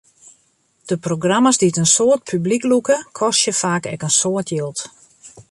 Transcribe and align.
De 0.91 0.95
programma's 1.07 1.59
dy't 1.61 1.79
in 1.81 1.89
soad 1.95 2.21
publyk 2.29 2.63
lûke, 2.71 2.97
kostje 3.19 3.53
faak 3.61 3.83
ek 3.93 4.05
in 4.07 4.15
soad 4.19 4.47
jild. 4.53 4.79